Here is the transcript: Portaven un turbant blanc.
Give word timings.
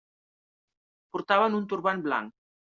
Portaven 1.17 1.61
un 1.61 1.71
turbant 1.77 2.05
blanc. 2.11 2.37